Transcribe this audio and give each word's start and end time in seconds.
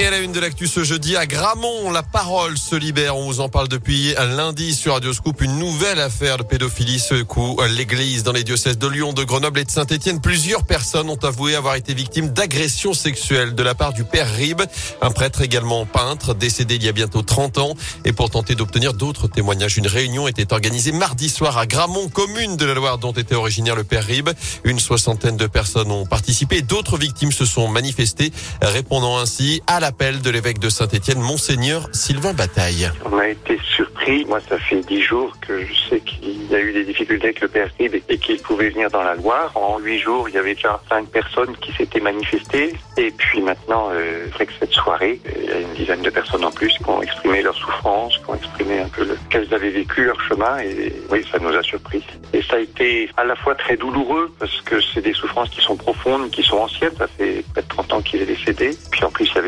Et 0.00 0.06
à 0.06 0.10
la 0.10 0.20
une 0.20 0.32
de 0.32 0.40
l'actu 0.40 0.66
ce 0.66 0.82
jeudi, 0.82 1.14
à 1.14 1.26
Gramont, 1.26 1.90
la 1.90 2.02
parole 2.02 2.56
se 2.56 2.74
libère. 2.74 3.18
On 3.18 3.26
vous 3.26 3.40
en 3.40 3.50
parle 3.50 3.68
depuis 3.68 4.14
lundi 4.14 4.74
sur 4.74 4.94
Radio 4.94 5.12
Scoop. 5.12 5.42
Une 5.42 5.58
nouvelle 5.58 6.00
affaire 6.00 6.38
de 6.38 6.42
pédophilie 6.42 6.98
secoue 6.98 7.60
l'église 7.76 8.22
dans 8.22 8.32
les 8.32 8.42
diocèses 8.42 8.78
de 8.78 8.86
Lyon, 8.86 9.12
de 9.12 9.24
Grenoble 9.24 9.60
et 9.60 9.64
de 9.64 9.70
Saint-Etienne. 9.70 10.22
Plusieurs 10.22 10.64
personnes 10.64 11.10
ont 11.10 11.22
avoué 11.22 11.54
avoir 11.54 11.74
été 11.74 11.92
victimes 11.92 12.30
d'agressions 12.30 12.94
sexuelles 12.94 13.54
de 13.54 13.62
la 13.62 13.74
part 13.74 13.92
du 13.92 14.04
père 14.04 14.26
Rib, 14.32 14.62
un 15.02 15.10
prêtre 15.10 15.42
également 15.42 15.84
peintre, 15.84 16.32
décédé 16.32 16.76
il 16.76 16.84
y 16.84 16.88
a 16.88 16.92
bientôt 16.92 17.20
30 17.20 17.58
ans. 17.58 17.74
Et 18.06 18.14
pour 18.14 18.30
tenter 18.30 18.54
d'obtenir 18.54 18.94
d'autres 18.94 19.28
témoignages, 19.28 19.76
une 19.76 19.86
réunion 19.86 20.26
était 20.28 20.54
organisée 20.54 20.92
mardi 20.92 21.28
soir 21.28 21.58
à 21.58 21.66
Gramont, 21.66 22.08
commune 22.08 22.56
de 22.56 22.64
la 22.64 22.72
Loire 22.72 22.96
dont 22.96 23.12
était 23.12 23.34
originaire 23.34 23.76
le 23.76 23.84
père 23.84 24.06
Rib. 24.06 24.30
Une 24.64 24.80
soixantaine 24.80 25.36
de 25.36 25.46
personnes 25.46 25.90
ont 25.90 26.06
participé. 26.06 26.62
D'autres 26.62 26.96
victimes 26.96 27.32
se 27.32 27.44
sont 27.44 27.68
manifestées, 27.68 28.32
répondant 28.62 29.18
ainsi 29.18 29.60
à 29.66 29.78
la 29.78 29.89
appel 29.90 30.22
de 30.22 30.30
l'évêque 30.30 30.60
de 30.60 30.68
Saint-Étienne, 30.68 31.18
Monseigneur 31.18 31.88
Sylvain 31.90 32.32
Bataille. 32.32 32.88
On 33.10 33.18
a 33.18 33.28
été 33.28 33.58
surpris. 33.74 34.24
Moi, 34.24 34.38
ça 34.48 34.56
fait 34.56 34.82
dix 34.82 35.02
jours 35.02 35.36
que 35.40 35.64
je 35.64 35.74
sais 35.88 35.98
qu'il 35.98 36.46
y 36.48 36.54
a 36.54 36.60
eu 36.60 36.72
des 36.72 36.84
difficultés 36.84 37.24
avec 37.24 37.40
le 37.40 37.48
Père 37.48 37.68
Rib 37.76 37.96
et 38.08 38.18
qu'il 38.18 38.38
pouvait 38.40 38.68
venir 38.70 38.88
dans 38.88 39.02
la 39.02 39.16
Loire. 39.16 39.50
En 39.56 39.80
huit 39.80 39.98
jours, 39.98 40.28
il 40.28 40.36
y 40.36 40.38
avait 40.38 40.54
déjà 40.54 40.80
cinq 40.88 41.08
personnes 41.08 41.56
qui 41.60 41.72
s'étaient 41.72 42.00
manifestées. 42.00 42.72
Et 42.96 43.10
puis 43.10 43.40
maintenant, 43.40 43.88
euh, 43.90 44.26
que 44.38 44.52
cette 44.60 44.72
soirée, 44.72 45.20
il 45.36 45.44
y 45.44 45.52
a 45.52 45.58
une 45.58 45.74
dizaine 45.74 46.02
de 46.02 46.10
personnes 46.10 46.44
en 46.44 46.52
plus 46.52 46.72
qui 46.78 46.88
ont 46.88 47.02
exprimé 47.02 47.42
leur 47.42 47.56
souffrance, 47.56 48.16
qui 48.18 48.30
ont 48.30 48.36
exprimé 48.36 48.80
un 48.80 48.88
peu 48.88 49.04
le, 49.04 49.18
qu'elles 49.28 49.52
avaient 49.52 49.70
vécu 49.70 50.04
leur 50.04 50.20
chemin. 50.28 50.58
Et 50.60 50.94
oui, 51.10 51.24
ça 51.32 51.38
nous 51.40 51.54
a 51.54 51.62
surpris. 51.64 52.04
Et 52.32 52.42
ça 52.42 52.56
a 52.56 52.60
été 52.60 53.10
à 53.16 53.24
la 53.24 53.34
fois 53.34 53.56
très 53.56 53.76
douloureux 53.76 54.32
parce 54.38 54.60
que 54.60 54.80
c'est 54.80 55.02
des 55.02 55.14
souffrances 55.14 55.50
qui 55.50 55.60
sont 55.60 55.76
profondes, 55.76 56.30
qui 56.30 56.44
sont 56.44 56.58
anciennes. 56.58 56.94
Ça 56.96 57.08
fait 57.08 57.44
de 57.56 57.60
30 57.68 57.92
ans 57.92 58.02
qu'il 58.02 58.22
est 58.22 58.26
décédé. 58.26 58.70
Puis 58.92 59.04
en 59.04 59.10
plus, 59.10 59.26
il 59.26 59.34
y 59.34 59.38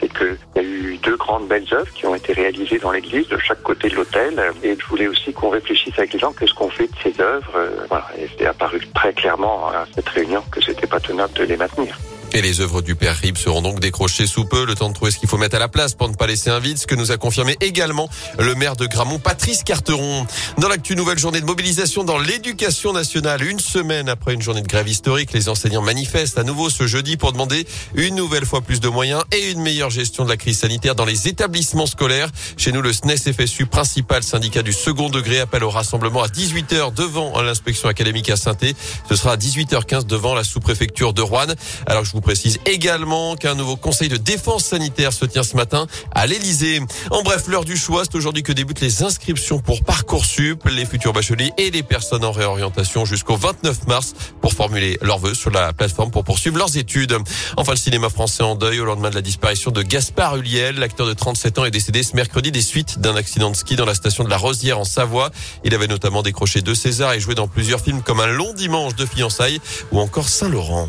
c'est 0.00 0.12
qu'il 0.12 0.36
y 0.56 0.58
a 0.58 0.62
eu 0.62 0.98
deux 1.02 1.16
grandes 1.16 1.48
belles 1.48 1.66
œuvres 1.72 1.92
qui 1.94 2.06
ont 2.06 2.14
été 2.14 2.32
réalisées 2.32 2.78
dans 2.78 2.90
l'église 2.90 3.28
de 3.28 3.38
chaque 3.38 3.62
côté 3.62 3.88
de 3.88 3.96
l'hôtel. 3.96 4.40
Et 4.62 4.76
je 4.78 4.86
voulais 4.86 5.06
aussi 5.06 5.32
qu'on 5.32 5.50
réfléchisse 5.50 5.98
avec 5.98 6.12
les 6.12 6.18
gens 6.18 6.32
qu'est-ce 6.32 6.54
qu'on 6.54 6.70
fait 6.70 6.86
de 6.86 6.96
ces 7.02 7.20
œuvres. 7.20 7.52
Euh, 7.56 7.86
voilà. 7.88 8.06
Et 8.18 8.28
c'est 8.38 8.46
apparu 8.46 8.80
très 8.94 9.12
clairement 9.12 9.68
à 9.68 9.86
cette 9.94 10.08
réunion 10.08 10.42
que 10.50 10.62
c'était 10.62 10.86
pas 10.86 11.00
tenable 11.00 11.32
de 11.34 11.44
les 11.44 11.56
maintenir. 11.56 11.96
Et 12.36 12.42
les 12.42 12.60
œuvres 12.60 12.82
du 12.82 12.94
Père 12.94 13.16
Rib 13.16 13.38
seront 13.38 13.62
donc 13.62 13.80
décrochées 13.80 14.26
sous 14.26 14.44
peu. 14.44 14.66
Le 14.66 14.74
temps 14.74 14.90
de 14.90 14.94
trouver 14.94 15.10
ce 15.10 15.18
qu'il 15.18 15.26
faut 15.26 15.38
mettre 15.38 15.56
à 15.56 15.58
la 15.58 15.68
place 15.68 15.94
pour 15.94 16.06
ne 16.06 16.14
pas 16.14 16.26
laisser 16.26 16.50
un 16.50 16.58
vide, 16.58 16.76
ce 16.76 16.86
que 16.86 16.94
nous 16.94 17.10
a 17.10 17.16
confirmé 17.16 17.56
également 17.62 18.10
le 18.38 18.54
maire 18.54 18.76
de 18.76 18.84
Gramont, 18.84 19.18
Patrice 19.18 19.62
Carteron. 19.62 20.26
Dans 20.58 20.68
l'actu, 20.68 20.96
nouvelle 20.96 21.18
journée 21.18 21.40
de 21.40 21.46
mobilisation 21.46 22.04
dans 22.04 22.18
l'éducation 22.18 22.92
nationale. 22.92 23.42
Une 23.42 23.58
semaine 23.58 24.10
après 24.10 24.34
une 24.34 24.42
journée 24.42 24.60
de 24.60 24.68
grève 24.68 24.86
historique, 24.86 25.32
les 25.32 25.48
enseignants 25.48 25.80
manifestent 25.80 26.36
à 26.36 26.42
nouveau 26.42 26.68
ce 26.68 26.86
jeudi 26.86 27.16
pour 27.16 27.32
demander 27.32 27.66
une 27.94 28.16
nouvelle 28.16 28.44
fois 28.44 28.60
plus 28.60 28.80
de 28.80 28.88
moyens 28.90 29.24
et 29.32 29.52
une 29.52 29.62
meilleure 29.62 29.88
gestion 29.88 30.26
de 30.26 30.28
la 30.28 30.36
crise 30.36 30.58
sanitaire 30.58 30.94
dans 30.94 31.06
les 31.06 31.28
établissements 31.28 31.86
scolaires. 31.86 32.28
Chez 32.58 32.70
nous, 32.70 32.82
le 32.82 32.92
SNES 32.92 33.32
FSU, 33.32 33.64
principal 33.64 34.22
syndicat 34.22 34.62
du 34.62 34.74
second 34.74 35.08
degré, 35.08 35.40
appelle 35.40 35.64
au 35.64 35.70
rassemblement 35.70 36.22
à 36.22 36.28
18h 36.28 36.92
devant 36.92 37.40
l'inspection 37.40 37.88
académique 37.88 38.28
à 38.28 38.36
saint 38.36 38.58
Ce 39.08 39.16
sera 39.16 39.32
à 39.32 39.36
18h15 39.38 40.04
devant 40.04 40.34
la 40.34 40.44
sous-préfecture 40.44 41.14
de 41.14 41.22
Rouen. 41.22 41.46
Alors 41.86 42.04
je 42.04 42.12
vous 42.12 42.25
précise 42.26 42.58
également 42.66 43.36
qu'un 43.36 43.54
nouveau 43.54 43.76
conseil 43.76 44.08
de 44.08 44.16
défense 44.16 44.64
sanitaire 44.64 45.12
se 45.12 45.24
tient 45.26 45.44
ce 45.44 45.54
matin 45.54 45.86
à 46.12 46.26
l'Elysée. 46.26 46.80
En 47.12 47.22
bref, 47.22 47.44
l'heure 47.46 47.64
du 47.64 47.76
choix, 47.76 48.02
c'est 48.02 48.16
aujourd'hui 48.16 48.42
que 48.42 48.50
débutent 48.50 48.80
les 48.80 49.04
inscriptions 49.04 49.60
pour 49.60 49.84
Parcoursup, 49.84 50.64
les 50.68 50.86
futurs 50.86 51.12
bacheliers 51.12 51.52
et 51.56 51.70
les 51.70 51.84
personnes 51.84 52.24
en 52.24 52.32
réorientation 52.32 53.04
jusqu'au 53.04 53.36
29 53.36 53.86
mars 53.86 54.14
pour 54.40 54.54
formuler 54.54 54.98
leurs 55.02 55.20
vœux 55.20 55.34
sur 55.34 55.52
la 55.52 55.72
plateforme 55.72 56.10
pour 56.10 56.24
poursuivre 56.24 56.58
leurs 56.58 56.76
études. 56.76 57.16
Enfin, 57.56 57.74
le 57.74 57.78
cinéma 57.78 58.08
français 58.08 58.42
en 58.42 58.56
deuil 58.56 58.80
au 58.80 58.84
lendemain 58.84 59.10
de 59.10 59.14
la 59.14 59.22
disparition 59.22 59.70
de 59.70 59.82
Gaspard 59.82 60.34
Huliel. 60.34 60.80
L'acteur 60.80 61.06
de 61.06 61.14
37 61.14 61.60
ans 61.60 61.64
est 61.64 61.70
décédé 61.70 62.02
ce 62.02 62.16
mercredi 62.16 62.50
des 62.50 62.60
suites 62.60 62.98
d'un 62.98 63.14
accident 63.14 63.52
de 63.52 63.56
ski 63.56 63.76
dans 63.76 63.86
la 63.86 63.94
station 63.94 64.24
de 64.24 64.30
la 64.30 64.36
Rosière 64.36 64.80
en 64.80 64.84
Savoie. 64.84 65.30
Il 65.62 65.76
avait 65.76 65.86
notamment 65.86 66.22
décroché 66.22 66.60
deux 66.60 66.74
Césars 66.74 67.12
et 67.12 67.20
joué 67.20 67.36
dans 67.36 67.46
plusieurs 67.46 67.80
films 67.80 68.02
comme 68.02 68.18
Un 68.18 68.26
long 68.26 68.52
dimanche 68.52 68.96
de 68.96 69.06
fiançailles 69.06 69.60
ou 69.92 70.00
encore 70.00 70.28
Saint-Laurent. 70.28 70.88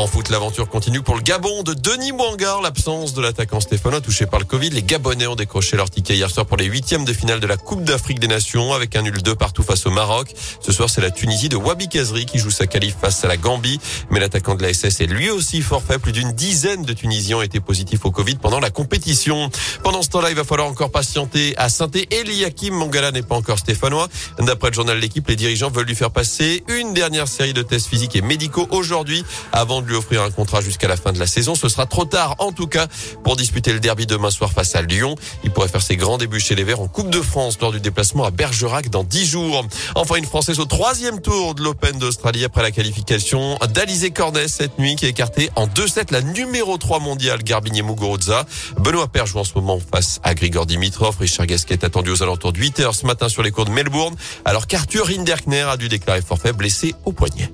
En 0.00 0.06
foot, 0.06 0.30
l'aventure 0.30 0.66
continue 0.66 1.02
pour 1.02 1.14
le 1.14 1.20
Gabon 1.20 1.62
de 1.62 1.74
Denis 1.74 2.12
Mouangar. 2.12 2.62
L'absence 2.62 3.12
de 3.12 3.20
l'attaquant 3.20 3.60
stéphanois 3.60 4.00
touché 4.00 4.24
par 4.24 4.40
le 4.40 4.46
Covid. 4.46 4.70
Les 4.70 4.82
Gabonais 4.82 5.26
ont 5.26 5.34
décroché 5.34 5.76
leur 5.76 5.90
ticket 5.90 6.14
hier 6.14 6.30
soir 6.30 6.46
pour 6.46 6.56
les 6.56 6.64
huitièmes 6.64 7.04
de 7.04 7.12
finale 7.12 7.38
de 7.38 7.46
la 7.46 7.58
Coupe 7.58 7.84
d'Afrique 7.84 8.18
des 8.18 8.26
Nations 8.26 8.72
avec 8.72 8.96
un 8.96 9.02
nul 9.02 9.20
2 9.22 9.34
partout 9.34 9.62
face 9.62 9.84
au 9.84 9.90
Maroc. 9.90 10.32
Ce 10.62 10.72
soir, 10.72 10.88
c'est 10.88 11.02
la 11.02 11.10
Tunisie 11.10 11.50
de 11.50 11.56
Wabi 11.56 11.90
Kazri 11.90 12.24
qui 12.24 12.38
joue 12.38 12.50
sa 12.50 12.66
qualif 12.66 12.96
face 12.98 13.22
à 13.24 13.28
la 13.28 13.36
Gambie. 13.36 13.78
Mais 14.08 14.20
l'attaquant 14.20 14.54
de 14.54 14.62
la 14.62 14.72
SS 14.72 15.02
est 15.02 15.06
lui 15.06 15.28
aussi 15.28 15.60
forfait. 15.60 15.98
Plus 15.98 16.12
d'une 16.12 16.32
dizaine 16.32 16.82
de 16.82 16.94
Tunisiens 16.94 17.36
ont 17.36 17.42
été 17.42 17.60
positifs 17.60 18.06
au 18.06 18.10
Covid 18.10 18.36
pendant 18.36 18.58
la 18.58 18.70
compétition. 18.70 19.50
Pendant 19.84 20.00
ce 20.00 20.08
temps-là, 20.08 20.30
il 20.30 20.36
va 20.36 20.44
falloir 20.44 20.66
encore 20.66 20.90
patienter 20.90 21.52
à 21.58 21.68
saint 21.68 21.90
Eliakim 22.10 22.72
Mangala 22.72 23.10
n'est 23.10 23.20
pas 23.20 23.34
encore 23.34 23.58
stéphanois. 23.58 24.08
D'après 24.38 24.70
le 24.70 24.74
journal 24.74 24.98
L'équipe, 24.98 25.28
les 25.28 25.36
dirigeants 25.36 25.70
veulent 25.70 25.84
lui 25.84 25.94
faire 25.94 26.10
passer 26.10 26.64
une 26.68 26.94
dernière 26.94 27.28
série 27.28 27.52
de 27.52 27.60
tests 27.60 27.88
physiques 27.88 28.16
et 28.16 28.22
médicaux 28.22 28.66
aujourd'hui 28.70 29.26
avant 29.52 29.82
de 29.82 29.89
lui 29.90 29.96
offrir 29.96 30.22
un 30.22 30.30
contrat 30.30 30.60
jusqu'à 30.60 30.88
la 30.88 30.96
fin 30.96 31.12
de 31.12 31.18
la 31.18 31.26
saison. 31.26 31.54
Ce 31.54 31.68
sera 31.68 31.86
trop 31.86 32.04
tard, 32.04 32.36
en 32.38 32.52
tout 32.52 32.66
cas, 32.66 32.86
pour 33.24 33.36
disputer 33.36 33.72
le 33.72 33.80
derby 33.80 34.06
demain 34.06 34.30
soir 34.30 34.52
face 34.52 34.74
à 34.74 34.82
Lyon. 34.82 35.16
Il 35.44 35.50
pourrait 35.50 35.68
faire 35.68 35.82
ses 35.82 35.96
grands 35.96 36.16
débuts 36.16 36.40
chez 36.40 36.54
les 36.54 36.64
Verts 36.64 36.80
en 36.80 36.88
Coupe 36.88 37.10
de 37.10 37.20
France 37.20 37.58
lors 37.60 37.72
du 37.72 37.80
déplacement 37.80 38.24
à 38.24 38.30
Bergerac 38.30 38.88
dans 38.88 39.04
10 39.04 39.26
jours. 39.26 39.66
Enfin, 39.94 40.16
une 40.16 40.24
Française 40.24 40.60
au 40.60 40.64
troisième 40.64 41.20
tour 41.20 41.54
de 41.54 41.62
l'Open 41.62 41.98
d'Australie 41.98 42.44
après 42.44 42.62
la 42.62 42.70
qualification 42.70 43.58
d'Alizé 43.74 44.10
Cornet 44.10 44.48
cette 44.48 44.78
nuit 44.78 44.96
qui 44.96 45.06
a 45.06 45.08
écarté 45.08 45.50
en 45.56 45.66
2-7 45.66 46.12
la 46.12 46.22
numéro 46.22 46.78
3 46.78 47.00
mondiale 47.00 47.42
Garbinier 47.42 47.82
Muguruza. 47.82 48.46
Benoît 48.78 49.08
Paire 49.08 49.26
joue 49.26 49.38
en 49.38 49.44
ce 49.44 49.54
moment 49.54 49.78
face 49.92 50.20
à 50.22 50.34
Grigor 50.34 50.66
Dimitrov. 50.66 51.16
Richard 51.18 51.46
Gasquet 51.46 51.74
est 51.74 51.84
attendu 51.84 52.10
aux 52.10 52.22
alentours 52.22 52.52
de 52.52 52.58
8 52.58 52.80
heures 52.80 52.94
ce 52.94 53.06
matin 53.06 53.28
sur 53.28 53.42
les 53.42 53.50
cours 53.50 53.64
de 53.64 53.70
Melbourne 53.70 54.14
alors 54.44 54.66
qu'Arthur 54.66 55.10
Hinderkner 55.10 55.62
a 55.62 55.76
dû 55.76 55.88
déclarer 55.88 56.22
forfait 56.22 56.52
blessé 56.52 56.94
au 57.04 57.12
poignet. 57.12 57.50